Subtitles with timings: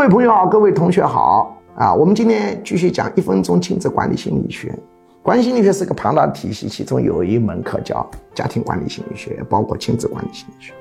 [0.00, 1.94] 各位朋友好，各位同学好啊！
[1.94, 4.74] 我们今天继续讲一分钟亲子管理心理学。
[5.22, 10.72] 管理心理学是个庞大的体系，其中有一门课叫家庭管理心理学，包括亲子管理心理学。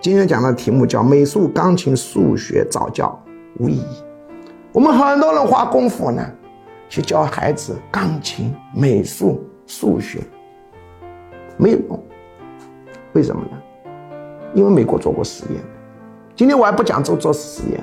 [0.00, 3.16] 今天讲的题目叫美术、钢琴、数学早教
[3.60, 3.86] 无意义。
[4.72, 6.26] 我们很多人花功夫呢，
[6.88, 10.18] 去教孩子钢琴、美术、数学，
[11.56, 12.04] 没有用。
[13.12, 13.90] 为什么呢？
[14.52, 15.62] 因为美国做过实验。
[16.34, 17.80] 今天我还不讲做做实验，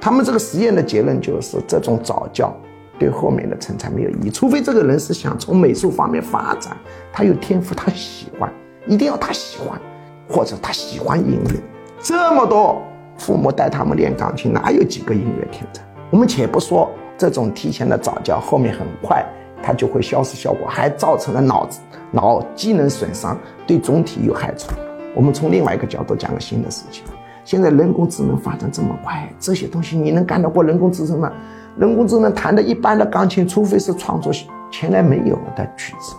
[0.00, 2.54] 他们这个实验的结论就是这种早教
[2.98, 6.76] 对后面的成才没有意义，除非这个人是想从美术方面发展，
[7.12, 8.52] 他有天赋，他喜欢，
[8.86, 9.80] 一定要他喜欢，
[10.28, 11.60] 或者他喜欢音乐。
[12.00, 12.80] 这么多
[13.18, 15.82] 父母带他们练钢琴，哪有几个音乐天才？
[16.10, 19.24] 我们且不说这种提前的早教，后面很快
[19.62, 21.80] 他就会消失效果，还造成了脑子
[22.10, 24.70] 脑机能损伤，对总体有害处。
[25.14, 27.04] 我们从另外一个角度讲个新的事情。
[27.44, 31.32] 现在人工智能发展这么快，这些东西你能干得过人工智能吗？
[31.78, 34.32] 人工智能弹的一般的钢琴，除非是创作
[34.70, 36.14] 前来没有的曲子。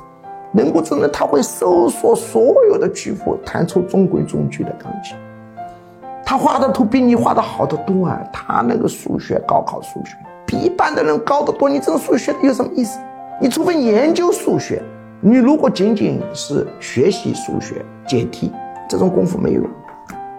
[0.53, 5.15] 人工智能它会搜索所有的曲谱，弹出中规中矩的钢琴。
[6.25, 8.21] 他画的图比你画的好得多啊！
[8.31, 11.69] 他那个数学，高考数学比一般的人高得多。
[11.69, 12.99] 你这种数学有什么意思？
[13.39, 14.81] 你除非研究数学，
[15.19, 18.51] 你如果仅仅是学习数学解题，
[18.87, 19.61] 这种功夫没有。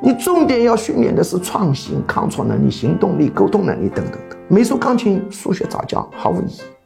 [0.04, 4.36] 你重点要训练的是创新、抗挫能力、行动力、沟通能力等等等。
[4.48, 6.81] 美术、钢琴、数学早教毫无意义。